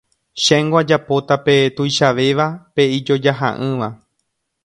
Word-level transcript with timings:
Chéngo 0.43 0.75
ajapota 0.81 1.35
pe 1.45 1.55
tuichavéva, 1.75 2.47
pe 2.75 2.83
ijojaha'ỹva. 2.97 3.87